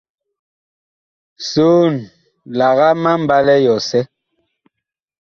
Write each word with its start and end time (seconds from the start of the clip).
Soon, 1.49 1.93
lagaa 2.57 2.93
ma 3.01 3.11
mbalɛ 3.21 3.55
yɔsɛ. 3.65 3.99